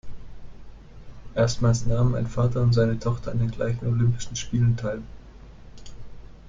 [1.35, 5.03] Erstmals nahmen ein Vater und seine Tochter an den gleichen Olympischen Spielen teil.